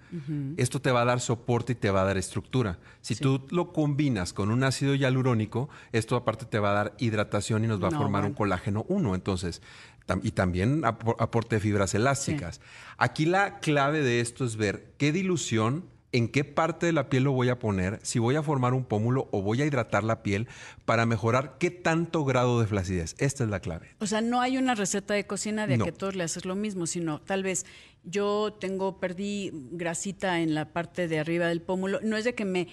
Esto 0.57 0.81
te 0.81 0.91
va 0.91 1.03
a 1.03 1.05
dar 1.05 1.21
soporte 1.21 1.73
y 1.73 1.77
te 1.77 1.91
va 1.91 2.03
a 2.03 2.05
dar 2.05 2.17
estructura. 2.17 2.79
Si 3.01 3.15
tú 3.23 3.47
lo 3.51 3.73
combinas 3.73 4.33
con 4.33 4.51
un 4.51 4.65
ácido 4.65 4.95
hialurónico, 4.95 5.69
esto 5.93 6.17
aparte 6.17 6.45
te 6.45 6.59
va 6.59 6.71
a 6.71 6.75
dar 6.75 6.95
hidratación 6.99 7.65
y 7.65 7.69
nos 7.69 7.83
va 7.83 7.89
a 7.89 7.91
formar 7.99 8.23
un 8.25 8.35
colágeno 8.35 8.85
1. 8.89 9.15
Entonces, 9.15 9.63
tam- 10.07 10.21
y 10.25 10.33
también 10.33 10.83
apor- 10.83 11.17
aporte 11.21 11.57
de 11.57 11.61
fibras 11.61 11.95
elásticas. 11.95 12.61
Aquí 12.97 13.27
la 13.27 13.61
clave 13.61 14.03
de 14.03 14.21
esto 14.21 14.45
es 14.45 14.57
ver 14.57 14.93
qué 14.99 15.13
dilución, 15.13 15.85
en 16.13 16.29
qué 16.29 16.45
parte 16.45 16.87
de 16.87 16.93
la 16.93 17.09
piel 17.11 17.25
lo 17.25 17.33
voy 17.33 17.49
a 17.51 17.59
poner, 17.59 18.01
si 18.03 18.19
voy 18.19 18.37
a 18.37 18.43
formar 18.43 18.73
un 18.73 18.85
pómulo 18.85 19.29
o 19.31 19.43
voy 19.43 19.61
a 19.63 19.67
hidratar 19.67 20.05
la 20.05 20.23
piel 20.23 20.49
para 20.85 21.05
mejorar 21.07 21.57
qué 21.59 21.71
tanto 21.71 22.25
grado 22.25 22.61
de 22.61 22.67
flacidez. 22.67 23.15
Esta 23.19 23.45
es 23.45 23.51
la 23.51 23.61
clave. 23.61 23.95
O 23.99 24.07
sea, 24.07 24.21
no 24.21 24.41
hay 24.41 24.57
una 24.57 24.75
receta 24.75 25.15
de 25.15 25.27
cocina 25.27 25.67
de 25.67 25.77
No. 25.77 25.85
que 25.85 25.93
todos 25.93 26.17
le 26.17 26.25
haces 26.25 26.45
lo 26.45 26.55
mismo, 26.55 26.87
sino 26.87 27.21
tal 27.21 27.43
vez 27.43 27.67
yo 28.05 28.57
tengo, 28.59 29.01
perdí 29.01 29.51
grasita 29.73 30.41
en 30.41 30.55
la 30.55 30.73
parte 30.73 31.09
de 31.09 31.19
arriba 31.19 31.47
del 31.47 31.61
pómulo. 31.61 32.01
No 32.03 32.17
es 32.17 32.25
de 32.25 32.35
que 32.35 32.45
me 32.45 32.69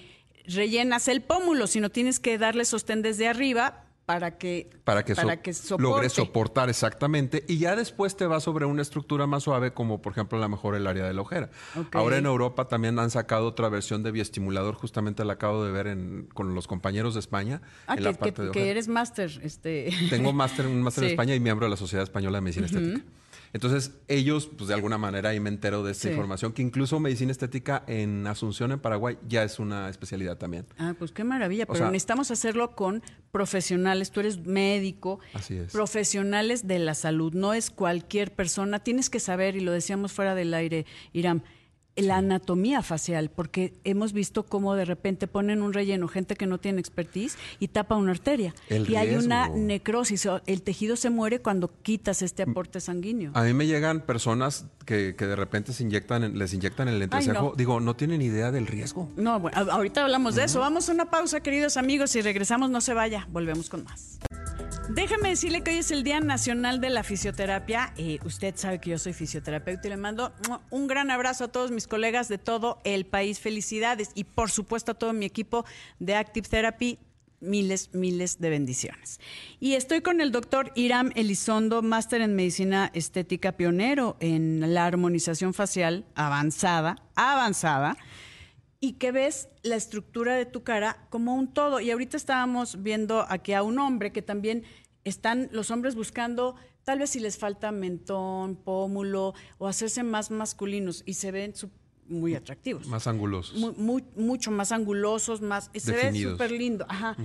rellenas 0.46 1.08
el 1.08 1.22
pómulo, 1.22 1.66
sino 1.66 1.90
tienes 1.90 2.20
que 2.20 2.38
darle 2.38 2.64
sostén 2.64 3.02
desde 3.02 3.28
arriba 3.28 3.85
para 4.06 4.38
que, 4.38 4.70
Para 4.84 5.02
que, 5.04 5.14
so- 5.16 5.22
soporte. 5.52 5.82
logres 5.82 6.12
soportar 6.12 6.70
exactamente. 6.70 7.44
Y 7.48 7.58
ya 7.58 7.74
después 7.74 8.16
te 8.16 8.24
va 8.26 8.38
sobre 8.38 8.64
una 8.64 8.80
estructura 8.82 9.26
más 9.26 9.42
suave, 9.42 9.72
como 9.72 10.00
por 10.00 10.12
ejemplo 10.12 10.38
a 10.38 10.40
lo 10.40 10.48
mejor 10.48 10.76
el 10.76 10.86
área 10.86 11.04
de 11.04 11.12
la 11.12 11.22
ojera. 11.22 11.50
Ahora 11.92 12.16
en 12.16 12.26
Europa 12.26 12.68
también 12.68 12.96
han 13.00 13.10
sacado 13.10 13.48
otra 13.48 13.68
versión 13.68 14.04
de 14.04 14.12
bioestimulador, 14.12 14.76
justamente 14.76 15.24
la 15.24 15.32
acabo 15.34 15.64
de 15.64 15.72
ver 15.72 15.88
en- 15.88 16.28
con 16.32 16.54
los 16.54 16.68
compañeros 16.68 17.14
de 17.14 17.20
España. 17.20 17.60
Ah, 17.88 17.94
en 17.94 17.98
que, 17.98 18.02
la 18.04 18.12
que- 18.14 18.30
de 18.32 18.50
que 18.52 18.70
eres 18.70 18.86
máster. 18.86 19.40
Este. 19.42 19.90
Tengo 20.08 20.32
máster, 20.32 20.66
un 20.66 20.82
máster 20.82 21.04
en. 21.04 21.10
España 21.16 21.34
y 21.34 21.40
miembro 21.40 21.66
de 21.66 21.70
la 21.70 21.76
Sociedad 21.76 22.04
Española 22.04 22.38
de 22.38 22.42
Medicina 22.42 22.66
Estética. 22.66 23.02
Entonces, 23.56 23.92
ellos, 24.06 24.50
pues 24.56 24.68
de 24.68 24.74
alguna 24.74 24.98
manera 24.98 25.30
ahí 25.30 25.40
me 25.40 25.48
entero 25.48 25.82
de 25.82 25.92
esta 25.92 26.02
Sí. 26.04 26.08
información, 26.10 26.52
que 26.52 26.60
incluso 26.60 27.00
medicina 27.00 27.32
estética 27.32 27.82
en 27.86 28.26
Asunción, 28.26 28.70
en 28.70 28.78
Paraguay, 28.80 29.16
ya 29.26 29.42
es 29.44 29.58
una 29.58 29.88
especialidad 29.88 30.36
también. 30.36 30.66
Ah, 30.76 30.94
pues 30.98 31.10
qué 31.10 31.24
maravilla, 31.24 31.64
O 31.64 31.66
pero 31.68 31.78
sea- 31.78 31.90
necesitamos 31.90 32.30
hacerlo 32.30 32.76
con 32.76 33.02
profesionales. 33.32 34.10
Tú 34.10 34.20
eres 34.20 34.44
médico, 34.46 35.20
Así 35.32 35.56
es. 35.56 35.72
profesionales 35.72 36.66
de 36.66 36.78
la 36.78 36.94
salud, 36.94 37.32
no 37.32 37.54
es 37.54 37.70
cualquier 37.70 38.34
persona. 38.34 38.80
Tienes 38.80 39.08
que 39.10 39.20
saber, 39.20 39.56
y 39.56 39.60
lo 39.60 39.72
decíamos 39.72 40.12
fuera 40.12 40.34
del 40.34 40.52
aire, 40.52 40.84
Iram, 41.14 41.42
la 41.96 42.18
anatomía 42.18 42.82
facial, 42.82 43.30
porque 43.34 43.72
hemos 43.84 44.12
visto 44.12 44.44
cómo 44.44 44.74
de 44.74 44.84
repente 44.84 45.26
ponen 45.26 45.62
un 45.62 45.72
relleno, 45.72 46.08
gente 46.08 46.36
que 46.36 46.46
no 46.46 46.58
tiene 46.58 46.78
expertise, 46.80 47.36
y 47.58 47.68
tapa 47.68 47.96
una 47.96 48.12
arteria. 48.12 48.54
El 48.68 48.88
y 48.90 48.96
hay 48.96 49.14
una 49.16 49.48
necrosis, 49.48 50.28
el 50.46 50.62
tejido 50.62 50.96
se 50.96 51.10
muere 51.10 51.40
cuando 51.40 51.70
quitas 51.82 52.22
este 52.22 52.42
aporte 52.42 52.80
sanguíneo. 52.80 53.30
A 53.34 53.42
mí 53.44 53.54
me 53.54 53.66
llegan 53.66 54.00
personas 54.02 54.66
que, 54.84 55.14
que 55.16 55.26
de 55.26 55.36
repente 55.36 55.72
se 55.72 55.82
inyectan, 55.82 56.22
en- 56.24 56.38
les 56.38 56.52
inyectan 56.54 56.88
el 56.88 57.00
entrecejo. 57.02 57.32
no. 57.50 57.52
Digo, 57.56 57.80
no 57.80 57.96
tienen 57.96 58.20
idea 58.22 58.50
del 58.52 58.66
riesgo. 58.66 59.08
No, 59.16 59.40
bueno, 59.40 59.56
ahorita 59.70 60.02
hablamos 60.02 60.34
de 60.34 60.44
eso. 60.44 60.60
Vamos 60.60 60.88
a 60.88 60.92
una 60.92 61.10
pausa, 61.10 61.40
queridos 61.40 61.76
amigos, 61.76 62.14
y 62.16 62.20
regresamos, 62.22 62.70
no 62.70 62.80
se 62.80 62.94
vaya, 62.94 63.26
volvemos 63.32 63.68
con 63.70 63.84
más. 63.84 64.18
Déjeme 64.88 65.30
decirle 65.30 65.62
que 65.62 65.72
hoy 65.72 65.78
es 65.78 65.90
el 65.90 66.04
Día 66.04 66.20
Nacional 66.20 66.80
de 66.80 66.90
la 66.90 67.02
Fisioterapia. 67.02 67.92
Eh, 67.96 68.20
usted 68.24 68.54
sabe 68.56 68.80
que 68.80 68.90
yo 68.90 68.98
soy 68.98 69.12
fisioterapeuta 69.14 69.88
y 69.88 69.90
le 69.90 69.96
mando 69.96 70.32
un 70.70 70.86
gran 70.86 71.10
abrazo 71.10 71.44
a 71.44 71.48
todos 71.48 71.72
mis 71.72 71.88
colegas 71.88 72.28
de 72.28 72.38
todo 72.38 72.78
el 72.84 73.04
país. 73.04 73.40
Felicidades 73.40 74.10
y 74.14 74.24
por 74.24 74.48
supuesto 74.48 74.92
a 74.92 74.94
todo 74.94 75.12
mi 75.12 75.26
equipo 75.26 75.64
de 75.98 76.14
Active 76.14 76.48
Therapy. 76.48 77.00
Miles, 77.40 77.90
miles 77.92 78.40
de 78.40 78.48
bendiciones. 78.48 79.20
Y 79.60 79.74
estoy 79.74 80.00
con 80.00 80.22
el 80.22 80.32
doctor 80.32 80.72
Iram 80.74 81.10
Elizondo, 81.16 81.82
máster 81.82 82.22
en 82.22 82.34
medicina 82.34 82.90
estética, 82.94 83.52
pionero 83.52 84.16
en 84.20 84.72
la 84.72 84.86
armonización 84.86 85.52
facial 85.52 86.06
avanzada, 86.14 86.96
avanzada 87.14 87.98
y 88.80 88.94
que 88.94 89.12
ves 89.12 89.48
la 89.62 89.76
estructura 89.76 90.34
de 90.34 90.46
tu 90.46 90.62
cara 90.62 91.06
como 91.10 91.34
un 91.34 91.52
todo. 91.52 91.80
Y 91.80 91.90
ahorita 91.90 92.16
estábamos 92.16 92.82
viendo 92.82 93.24
aquí 93.28 93.52
a 93.52 93.62
un 93.62 93.78
hombre 93.78 94.12
que 94.12 94.22
también 94.22 94.64
están 95.04 95.48
los 95.52 95.70
hombres 95.70 95.94
buscando, 95.94 96.56
tal 96.84 96.98
vez 96.98 97.10
si 97.10 97.20
les 97.20 97.38
falta 97.38 97.70
mentón, 97.72 98.56
pómulo 98.56 99.34
o 99.58 99.68
hacerse 99.68 100.02
más 100.02 100.30
masculinos 100.30 101.02
y 101.06 101.14
se 101.14 101.30
ven 101.30 101.54
muy 102.08 102.34
atractivos. 102.34 102.86
Más 102.86 103.06
angulosos. 103.06 103.58
Mu- 103.58 103.72
mu- 103.76 104.00
mucho 104.16 104.50
más 104.50 104.72
angulosos, 104.72 105.40
más 105.42 105.70
se 105.74 105.92
ve 105.92 106.12
súper 106.22 106.50
lindo, 106.52 106.86
ajá. 106.88 107.16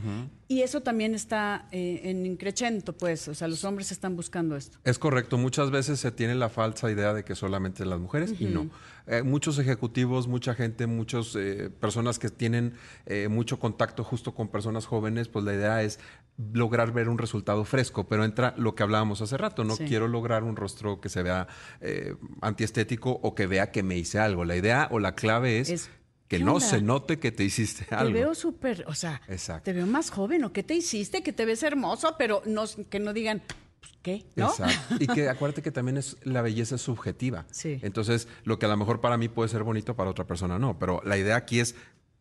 Y 0.48 0.62
eso 0.62 0.82
también 0.82 1.16
está 1.16 1.68
eh, 1.72 2.02
en 2.06 2.26
increchento, 2.26 2.92
pues, 2.94 3.28
o 3.30 3.34
sea, 3.34 3.48
los 3.48 3.64
hombres 3.64 3.92
están 3.92 4.16
buscando 4.18 4.56
esto. 4.58 4.78
Es 4.84 5.00
correcto, 5.00 5.38
muchas 5.38 5.72
veces 5.72 6.00
se 6.00 6.12
tiene 6.12 6.36
la 6.36 6.50
falsa 6.50 6.92
idea 6.92 7.14
de 7.14 7.24
que 7.24 7.36
solamente 7.36 7.86
las 7.86 8.00
mujeres 8.00 8.34
y 8.40 8.46
no. 8.46 8.70
Eh, 9.08 9.24
muchos 9.24 9.58
ejecutivos, 9.60 10.28
mucha 10.28 10.54
gente, 10.54 10.88
muchas 10.88 11.36
personas 11.80 12.20
que 12.20 12.30
tienen 12.30 12.74
eh, 13.06 13.28
mucho 13.30 13.60
contacto 13.60 14.04
justo 14.04 14.34
con 14.36 14.50
personas 14.50 14.86
jóvenes, 14.86 15.28
pues 15.28 15.44
la 15.46 15.54
idea 15.54 15.82
es 15.84 16.00
lograr 16.54 16.92
ver 16.94 17.08
un 17.10 17.18
resultado 17.18 17.64
fresco, 17.66 18.08
pero 18.08 18.24
entra 18.26 18.54
lo 18.58 18.74
que 18.74 18.84
hablábamos 18.84 19.22
hace 19.22 19.38
rato, 19.38 19.64
no 19.64 19.76
Sí. 19.76 19.86
quiero 19.86 20.08
lograr 20.08 20.44
un 20.44 20.56
rostro 20.56 21.00
que 21.02 21.10
se 21.10 21.24
vea 21.24 21.48
eh, 21.82 22.16
antiestético 22.42 23.12
o 23.22 23.36
que 23.36 23.48
vea 23.48 23.72
que 23.72 23.84
me 23.84 23.98
hice 23.98 24.20
algo. 24.20 24.44
La 24.46 24.56
idea 24.56 24.71
o 24.92 25.00
la 25.00 25.16
clave 25.16 25.60
es, 25.60 25.70
Es 25.70 25.90
que 26.28 26.38
¿Qué 26.38 26.44
no 26.44 26.54
onda? 26.56 26.66
se 26.66 26.82
note 26.82 27.20
que 27.20 27.32
te 27.32 27.44
hiciste 27.44 27.86
Te 27.86 27.96
algo. 27.96 28.14
veo 28.14 28.36
súper, 28.36 28.86
o 28.88 28.94
sea, 28.96 29.22
Exacto. 29.28 29.64
te 29.66 29.74
veo 29.74 29.86
más 29.86 30.10
joven, 30.12 30.44
¿o 30.46 30.54
qué 30.54 30.64
te 30.64 30.74
hiciste? 30.76 31.24
Que 31.24 31.34
te 31.34 31.46
ves 31.46 31.62
hermoso, 31.64 32.16
pero 32.18 32.42
no, 32.46 32.64
que 32.90 33.00
no 33.00 33.12
digan, 33.14 33.42
pues, 33.82 33.92
¿qué? 34.02 34.26
¿No? 34.36 34.50
Exacto. 34.50 34.96
Y 35.00 35.08
que 35.08 35.28
acuérdate 35.30 35.62
que 35.62 35.72
también 35.72 35.98
es 35.98 36.16
la 36.24 36.42
belleza 36.42 36.76
es 36.76 36.82
subjetiva. 36.82 37.46
Sí. 37.52 37.80
Entonces, 37.82 38.28
lo 38.46 38.60
que 38.60 38.66
a 38.66 38.70
lo 38.70 38.78
mejor 38.78 39.02
para 39.02 39.18
mí 39.18 39.28
puede 39.28 39.50
ser 39.50 39.64
bonito, 39.64 39.96
para 39.96 40.10
otra 40.10 40.26
persona 40.26 40.58
no. 40.58 40.80
Pero 40.80 41.02
la 41.04 41.18
idea 41.18 41.36
aquí 41.36 41.60
es 41.60 41.76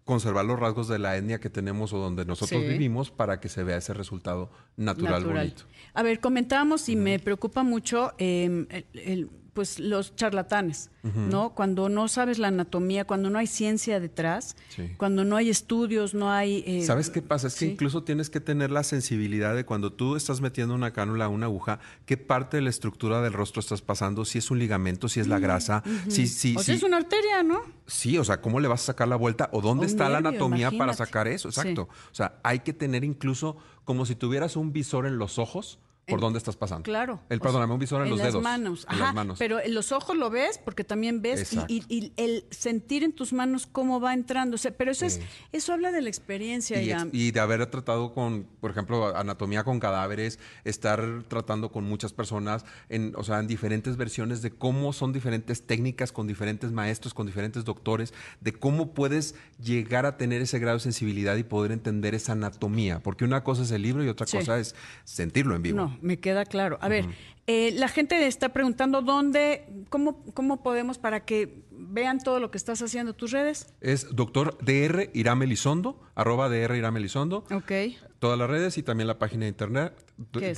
conservar 0.04 0.44
los 0.44 0.58
rasgos 0.58 0.88
de 0.88 0.98
la 0.98 1.16
etnia 1.16 1.38
que 1.38 1.50
tenemos 1.50 1.92
o 1.92 1.98
donde 1.98 2.24
nosotros 2.24 2.62
Sí. 2.62 2.68
vivimos 2.68 3.12
para 3.12 3.38
que 3.38 3.48
se 3.48 3.62
vea 3.62 3.76
ese 3.76 3.94
resultado 3.94 4.50
natural, 4.76 5.24
bonito. 5.24 5.62
A 5.94 6.02
ver, 6.02 6.18
comentábamos 6.18 6.88
y 6.88 6.96
me 6.96 7.20
preocupa 7.20 7.62
mucho 7.62 8.12
eh, 8.18 8.66
el- 8.70 8.86
el- 8.94 9.30
pues 9.52 9.78
los 9.80 10.14
charlatanes, 10.16 10.90
¿no? 11.02 11.50
Cuando 11.54 11.88
no 11.88 12.06
sabes 12.08 12.38
la 12.38 12.48
anatomía, 12.48 13.04
cuando 13.04 13.30
no 13.30 13.38
hay 13.38 13.46
ciencia 13.46 13.98
detrás, 14.00 14.54
Sí. 14.68 14.90
cuando 14.96 15.24
no 15.24 15.36
hay 15.36 15.50
estudios, 15.50 16.14
no 16.14 16.30
hay... 16.30 16.62
eh, 16.66 16.84
¿Sabes 16.84 17.10
qué 17.10 17.20
pasa? 17.22 17.48
Es 17.48 17.54
que 17.54 17.66
sí. 17.66 17.72
incluso 17.72 18.02
tienes 18.04 18.30
que 18.30 18.38
tener 18.40 18.70
la 18.70 18.82
sensibilidad 18.84 19.54
de 19.56 19.64
cuando 19.64 19.92
tú 19.92 20.14
estás 20.16 20.40
metiendo 20.40 20.74
una 20.74 20.92
cánula, 20.92 21.28
una 21.28 21.46
aguja, 21.46 21.80
qué 22.06 22.16
parte 22.16 22.58
de 22.58 22.62
la 22.62 22.70
estructura 22.70 23.20
del 23.22 23.32
rostro 23.32 23.60
estás 23.60 23.82
pasando, 23.82 24.24
si 24.24 24.38
es 24.38 24.50
un 24.50 24.58
ligamento, 24.58 25.08
si 25.08 25.20
es 25.20 25.26
la 25.26 25.38
grasa, 25.38 25.82
si, 26.08 26.26
si, 26.26 26.56
O 26.56 26.62
si- 26.62 26.72
es 26.72 26.82
una 26.82 26.98
arteria, 26.98 27.42
¿no? 27.42 27.62
Sí, 27.86 28.18
o 28.18 28.24
sea, 28.24 28.40
¿cómo 28.40 28.60
le 28.60 28.68
vas 28.68 28.82
a 28.82 28.86
sacar 28.86 29.08
la 29.08 29.16
vuelta? 29.16 29.48
¿O 29.52 29.60
dónde 29.60 29.86
está 29.86 30.08
la 30.08 30.18
anatomía 30.18 30.70
para 30.70 30.92
sacar 30.94 31.26
eso? 31.28 31.50
Sí. 31.50 31.60
Exacto. 31.60 31.82
O 32.10 32.14
sea, 32.14 32.38
hay 32.44 32.60
que 32.60 32.72
tener 32.72 33.02
incluso 33.04 33.56
como 33.84 34.06
si 34.06 34.14
tuvieras 34.14 34.56
un 34.56 34.72
visor 34.72 35.06
en 35.06 35.18
los 35.18 35.38
ojos 35.38 35.78
por 36.10 36.18
En- 36.18 36.20
dónde 36.20 36.38
estás 36.38 36.56
pasando. 36.56 36.82
Claro. 36.82 37.20
El, 37.28 37.40
perdóname, 37.40 37.68
sea, 37.68 37.74
un 37.74 37.80
visor 37.80 38.02
en, 38.02 38.10
los 38.10 38.18
las 38.18 38.28
dedos. 38.28 38.42
manos. 38.42 38.86
En 38.88 38.94
Ajá, 38.96 39.04
las 39.06 39.14
manos. 39.14 39.38
Pero 39.38 39.60
en 39.60 39.74
los 39.74 39.92
ojos 39.92 40.16
lo 40.16 40.28
ves 40.30 40.58
porque 40.58 40.84
también 40.84 41.22
ves 41.22 41.38
y, 41.52 41.56
Exacto. 41.56 41.72
y- 41.72 41.84
y 41.88 42.12
el 42.16 42.44
sentir 42.50 43.04
en 43.04 43.12
tus 43.12 43.32
manos 43.32 43.66
cómo 43.70 44.00
va 44.00 44.12
entrando. 44.12 44.56
O 44.56 44.58
sea, 44.58 44.72
pero 44.76 44.90
eso 44.90 45.06
es, 45.06 45.20
eso 45.52 45.72
habla 45.72 45.92
de 45.92 46.02
la 46.02 46.08
experiencia, 46.08 46.76
y, 46.82 46.90
ex- 46.90 46.96
Iram. 47.00 47.10
y 47.12 47.30
de 47.30 47.40
haber 47.40 47.64
tratado 47.66 48.12
con, 48.12 48.46
por 48.60 48.70
ejemplo, 48.70 49.16
anatomía 49.16 49.64
con 49.64 49.80
cadáveres, 49.80 50.38
estar 50.64 51.22
tratando 51.28 51.70
con 51.70 51.84
muchas 51.84 52.12
personas, 52.12 52.64
en, 52.88 53.12
o 53.16 53.24
sea, 53.24 53.38
en 53.40 53.46
diferentes 53.46 53.96
versiones 53.96 54.42
de 54.42 54.50
cómo 54.50 54.92
son 54.92 55.12
diferentes 55.12 55.62
técnicas 55.66 56.12
con 56.12 56.26
diferentes 56.26 56.72
maestros, 56.72 57.14
con 57.14 57.26
diferentes 57.26 57.64
doctores, 57.64 58.12
de 58.40 58.52
cómo 58.52 58.92
puedes 58.94 59.34
llegar 59.62 60.06
a 60.06 60.16
tener 60.16 60.42
ese 60.42 60.58
grado 60.58 60.78
de 60.78 60.82
sensibilidad 60.82 61.36
y 61.36 61.42
poder 61.44 61.72
entender 61.72 62.14
esa 62.14 62.32
anatomía. 62.32 63.00
Porque 63.00 63.24
una 63.24 63.44
cosa 63.44 63.62
es 63.62 63.70
el 63.70 63.82
libro 63.82 64.04
y 64.04 64.08
otra 64.08 64.26
Sí. 64.26 64.36
cosa 64.38 64.58
es 64.58 64.74
sentirlo 65.04 65.54
en 65.54 65.62
vivo. 65.62 65.76
No, 65.76 65.98
me 66.02 66.20
queda 66.20 66.44
claro. 66.44 66.78
A 66.80 66.88
ver, 66.88 67.06
eh, 67.46 67.72
la 67.72 67.88
gente 67.88 68.26
está 68.26 68.50
preguntando 68.50 69.02
dónde, 69.02 69.66
cómo, 69.88 70.24
cómo 70.34 70.62
podemos 70.62 70.98
para 70.98 71.24
que 71.24 71.64
vean 71.70 72.18
todo 72.18 72.38
lo 72.38 72.50
que 72.50 72.58
estás 72.58 72.80
haciendo, 72.82 73.14
tus 73.14 73.32
redes. 73.32 73.74
Es 73.80 74.14
doctor 74.14 74.56
DR 74.62 75.10
Irame 75.14 75.46
Elizondo, 75.46 76.00
arroba 76.14 76.48
DR 76.48 76.76
Irame 76.76 77.00
Elizondo. 77.00 77.44
Ok. 77.52 77.72
Todas 78.18 78.38
las 78.38 78.48
redes 78.48 78.78
y 78.78 78.82
también 78.82 79.08
la 79.08 79.18
página 79.18 79.44
de 79.44 79.48
internet, 79.48 79.94
dr. 80.16 80.54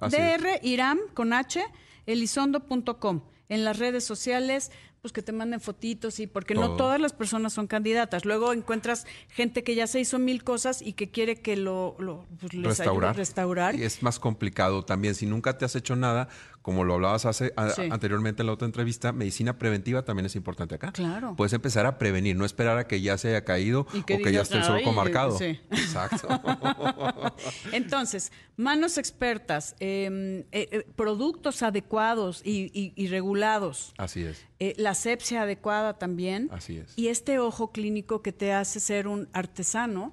Así 0.00 0.16
es. 0.16 0.42
DR 0.42 0.60
Iram 0.62 0.98
con 1.14 1.32
H, 1.32 1.62
elizondo.com. 2.06 3.22
En 3.48 3.64
las 3.64 3.78
redes 3.78 4.04
sociales, 4.04 4.72
pues 5.08 5.12
que 5.14 5.22
te 5.22 5.32
manden 5.32 5.60
fotitos 5.60 6.20
y 6.20 6.26
porque 6.26 6.54
no 6.54 6.76
todas 6.76 7.00
las 7.00 7.14
personas 7.14 7.54
son 7.54 7.66
candidatas. 7.66 8.26
Luego 8.26 8.52
encuentras 8.52 9.06
gente 9.30 9.64
que 9.64 9.74
ya 9.74 9.86
se 9.86 10.00
hizo 10.00 10.18
mil 10.18 10.44
cosas 10.44 10.82
y 10.82 10.92
que 10.92 11.10
quiere 11.10 11.36
que 11.40 11.56
lo, 11.56 11.96
lo 11.98 12.26
pues, 12.40 12.52
les 12.52 12.80
ayude 12.80 13.06
a 13.06 13.12
restaurar. 13.12 13.16
restaurar. 13.16 13.74
Y 13.76 13.84
es 13.84 14.02
más 14.02 14.18
complicado 14.18 14.84
también. 14.84 15.14
Si 15.14 15.24
nunca 15.24 15.56
te 15.56 15.64
has 15.64 15.74
hecho 15.76 15.96
nada, 15.96 16.28
como 16.60 16.84
lo 16.84 16.94
hablabas 16.94 17.24
hace, 17.24 17.54
a- 17.56 17.70
Sí. 17.70 17.88
anteriormente 17.90 18.42
en 18.42 18.48
la 18.48 18.52
otra 18.52 18.66
entrevista, 18.66 19.12
medicina 19.12 19.56
preventiva 19.58 20.04
también 20.04 20.26
es 20.26 20.36
importante 20.36 20.74
acá. 20.74 20.92
Claro. 20.92 21.34
Puedes 21.36 21.54
empezar 21.54 21.86
a 21.86 21.96
prevenir, 21.96 22.36
no 22.36 22.44
esperar 22.44 22.76
a 22.76 22.86
que 22.86 23.00
ya 23.00 23.16
se 23.16 23.28
haya 23.28 23.44
caído 23.44 23.86
o 23.92 24.04
que 24.04 24.30
ya 24.32 24.42
esté 24.42 24.58
el 24.58 24.64
surco 24.64 24.90
"Ay, 24.90 24.94
marcado. 24.94 25.38
sí". 25.38 25.58
Exacto. 25.70 26.28
Entonces, 27.72 28.32
manos 28.56 28.98
expertas, 28.98 29.74
eh, 29.80 30.44
eh, 30.52 30.68
eh, 30.72 30.86
productos 30.96 31.62
adecuados 31.62 32.42
y, 32.44 32.70
y- 32.74 32.92
y 32.96 33.06
regulados, 33.08 33.94
Así 33.96 34.22
es. 34.24 34.44
eh, 34.58 34.74
la 34.76 34.94
asepsia 34.98 35.42
adecuada 35.42 35.98
también. 35.98 36.48
Así 36.52 36.76
es. 36.78 36.92
Y 36.96 37.08
este 37.08 37.38
ojo 37.38 37.70
clínico 37.72 38.20
que 38.22 38.32
te 38.32 38.52
hace 38.52 38.80
ser 38.80 39.06
un 39.08 39.28
artesano 39.32 40.12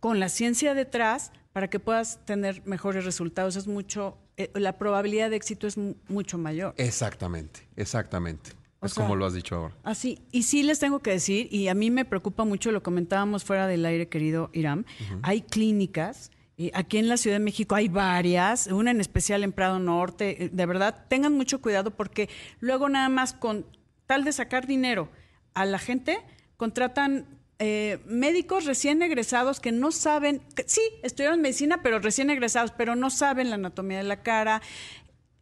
con 0.00 0.20
la 0.20 0.28
ciencia 0.28 0.74
detrás 0.74 1.32
para 1.52 1.68
que 1.68 1.78
puedas 1.80 2.24
tener 2.24 2.62
mejores 2.66 3.04
resultados. 3.04 3.56
Es 3.56 3.66
mucho, 3.66 4.16
eh, 4.36 4.50
la 4.54 4.78
probabilidad 4.78 5.30
de 5.30 5.36
éxito 5.36 5.66
es 5.66 5.76
mu- 5.76 5.94
mucho 6.08 6.38
mayor. 6.38 6.74
Exactamente, 6.76 7.60
exactamente. 7.76 8.52
O 8.80 8.86
es 8.86 8.92
sea, 8.94 9.04
como 9.04 9.16
lo 9.16 9.26
has 9.26 9.34
dicho 9.34 9.54
ahora. 9.56 9.76
Así, 9.84 10.18
y 10.32 10.42
sí 10.42 10.62
les 10.62 10.78
tengo 10.80 10.98
que 11.00 11.10
decir, 11.12 11.46
y 11.52 11.68
a 11.68 11.74
mí 11.74 11.90
me 11.90 12.04
preocupa 12.04 12.44
mucho, 12.44 12.72
lo 12.72 12.82
comentábamos 12.82 13.44
fuera 13.44 13.66
del 13.66 13.84
aire, 13.86 14.08
querido 14.08 14.50
Iram, 14.52 14.84
hay 15.22 15.42
clínicas, 15.42 16.30
aquí 16.74 16.98
en 16.98 17.08
la 17.08 17.16
Ciudad 17.16 17.36
de 17.36 17.44
México 17.44 17.74
hay 17.76 17.88
varias, 17.88 18.66
una 18.66 18.90
en 18.90 19.00
especial 19.00 19.44
en 19.44 19.52
Prado 19.52 19.78
Norte, 19.78 20.44
eh, 20.44 20.50
de 20.52 20.66
verdad, 20.66 21.06
tengan 21.08 21.32
mucho 21.34 21.60
cuidado 21.60 21.90
porque 21.92 22.28
luego 22.60 22.88
nada 22.88 23.08
más 23.08 23.34
con 23.34 23.66
tal 24.12 24.24
de 24.24 24.32
sacar 24.32 24.66
dinero 24.66 25.08
a 25.54 25.64
la 25.64 25.78
gente, 25.78 26.18
contratan 26.58 27.24
eh, 27.58 27.98
médicos 28.06 28.66
recién 28.66 29.00
egresados 29.02 29.58
que 29.58 29.72
no 29.72 29.90
saben, 29.90 30.42
que 30.54 30.64
sí, 30.66 30.82
estudiaron 31.02 31.40
medicina, 31.40 31.80
pero 31.82 31.98
recién 31.98 32.28
egresados, 32.28 32.72
pero 32.76 32.94
no 32.94 33.08
saben 33.08 33.48
la 33.48 33.54
anatomía 33.56 33.98
de 33.98 34.04
la 34.04 34.22
cara. 34.22 34.60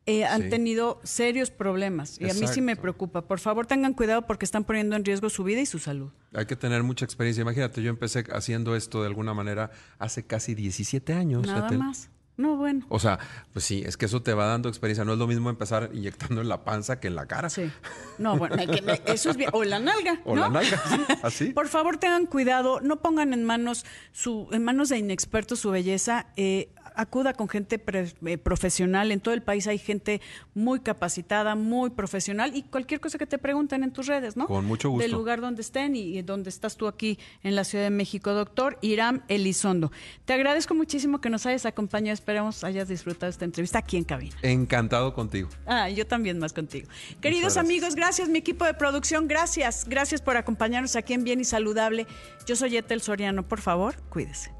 eh, 0.06 0.24
han 0.24 0.42
Sí. 0.44 0.48
tenido 0.48 0.98
serios 1.04 1.50
problemas 1.50 2.18
y 2.20 2.28
a 2.28 2.34
mí 2.34 2.46
sí 2.48 2.60
me 2.62 2.74
preocupa. 2.74 3.28
Por 3.28 3.38
favor, 3.38 3.66
tengan 3.66 3.92
cuidado 3.94 4.26
porque 4.26 4.44
están 4.44 4.64
poniendo 4.64 4.96
en 4.96 5.04
riesgo 5.04 5.28
su 5.30 5.44
vida 5.44 5.60
y 5.60 5.66
su 5.66 5.78
salud. 5.78 6.10
Hay 6.34 6.46
que 6.46 6.56
tener 6.56 6.82
mucha 6.82 7.04
experiencia. 7.04 7.42
Imagínate, 7.42 7.80
yo 7.82 7.90
empecé 7.90 8.24
haciendo 8.32 8.74
esto 8.74 9.02
de 9.02 9.06
alguna 9.08 9.34
manera 9.34 9.70
hace 9.98 10.24
casi 10.26 10.54
17 10.54 11.12
años. 11.12 11.46
Nada 11.46 11.70
más. 11.72 12.08
No, 12.40 12.56
bueno. 12.56 12.86
O 12.88 12.98
sea, 12.98 13.18
pues 13.52 13.64
sí, 13.64 13.82
es 13.84 13.96
que 13.96 14.06
eso 14.06 14.22
te 14.22 14.32
va 14.32 14.46
dando 14.46 14.68
experiencia. 14.68 15.04
No 15.04 15.12
es 15.12 15.18
lo 15.18 15.26
mismo 15.26 15.50
empezar 15.50 15.90
inyectando 15.92 16.40
en 16.40 16.48
la 16.48 16.64
panza 16.64 16.98
que 16.98 17.08
en 17.08 17.14
la 17.14 17.26
cara. 17.26 17.50
Sí. 17.50 17.70
No, 18.18 18.36
bueno, 18.38 18.56
hay 18.58 18.66
que- 18.66 19.02
eso 19.12 19.30
es 19.30 19.36
bien. 19.36 19.50
O 19.52 19.62
la 19.64 19.78
nalga. 19.78 20.20
O 20.24 20.34
¿no? 20.34 20.42
la 20.42 20.48
nalga, 20.48 20.78
sí, 20.88 21.00
así. 21.22 21.44
Por 21.52 21.68
favor, 21.68 21.98
tengan 21.98 22.26
cuidado, 22.26 22.80
no 22.80 23.00
pongan 23.00 23.32
en 23.34 23.44
manos 23.44 23.84
su, 24.12 24.48
en 24.52 24.64
manos 24.64 24.88
de 24.88 24.98
inexpertos 24.98 25.58
su 25.60 25.70
belleza. 25.70 26.26
eh, 26.36 26.70
acuda 27.00 27.32
con 27.34 27.48
gente 27.48 27.78
pre- 27.78 28.12
eh, 28.26 28.38
profesional. 28.38 29.10
En 29.12 29.20
todo 29.20 29.34
el 29.34 29.42
país 29.42 29.66
hay 29.66 29.78
gente 29.78 30.20
muy 30.54 30.80
capacitada, 30.80 31.54
muy 31.54 31.90
profesional 31.90 32.54
y 32.54 32.62
cualquier 32.62 33.00
cosa 33.00 33.18
que 33.18 33.26
te 33.26 33.38
pregunten 33.38 33.82
en 33.82 33.92
tus 33.92 34.06
redes, 34.06 34.36
¿no? 34.36 34.46
Con 34.46 34.64
mucho 34.66 34.90
gusto. 34.90 35.02
Del 35.02 35.12
lugar 35.12 35.40
donde 35.40 35.62
estén 35.62 35.96
y, 35.96 36.18
y 36.18 36.22
donde 36.22 36.50
estás 36.50 36.76
tú 36.76 36.86
aquí 36.86 37.18
en 37.42 37.56
la 37.56 37.64
Ciudad 37.64 37.84
de 37.84 37.90
México, 37.90 38.32
doctor 38.32 38.78
Iram 38.82 39.22
Elizondo. 39.28 39.90
Te 40.24 40.32
agradezco 40.32 40.74
muchísimo 40.74 41.20
que 41.20 41.30
nos 41.30 41.46
hayas 41.46 41.66
acompañado. 41.66 42.14
Esperamos 42.14 42.64
hayas 42.64 42.88
disfrutado 42.88 43.30
esta 43.30 43.44
entrevista 43.44 43.78
aquí 43.78 43.96
en 43.96 44.04
cabina. 44.04 44.36
Encantado 44.42 45.14
contigo. 45.14 45.48
Ah, 45.66 45.88
yo 45.88 46.06
también 46.06 46.38
más 46.38 46.52
contigo. 46.52 46.88
Queridos 47.20 47.54
gracias. 47.54 47.64
amigos, 47.64 47.94
gracias 47.94 48.28
mi 48.28 48.38
equipo 48.38 48.64
de 48.64 48.74
producción, 48.74 49.28
gracias, 49.28 49.86
gracias 49.88 50.20
por 50.22 50.36
acompañarnos 50.36 50.96
aquí 50.96 51.14
en 51.14 51.24
Bien 51.24 51.40
y 51.40 51.44
Saludable. 51.44 52.06
Yo 52.46 52.56
soy 52.56 52.76
Etel 52.76 53.00
Soriano, 53.00 53.46
por 53.46 53.60
favor, 53.60 53.96
cuídese. 54.10 54.52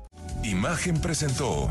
Imagen 0.44 1.00
presentó 1.00 1.70